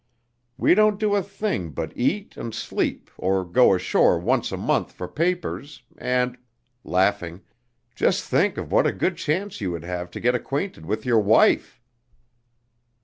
We 0.57 0.73
don't 0.73 0.99
do 0.99 1.13
a 1.13 1.21
thing 1.21 1.69
but 1.69 1.93
eat 1.95 2.35
and 2.35 2.55
sleep 2.55 3.11
or 3.19 3.45
go 3.45 3.75
ashore 3.75 4.17
once 4.17 4.51
a 4.51 4.57
month 4.57 4.91
for 4.93 5.07
papers, 5.07 5.83
and" 5.95 6.39
laughing 6.83 7.41
"just 7.93 8.23
think 8.25 8.57
of 8.57 8.71
what 8.71 8.87
a 8.87 8.93
good 8.93 9.15
chance 9.15 9.61
you 9.61 9.69
would 9.69 9.83
have 9.83 10.09
to 10.09 10.19
get 10.19 10.33
acquainted 10.33 10.87
with 10.87 11.05
your 11.05 11.19
wife!" 11.19 11.79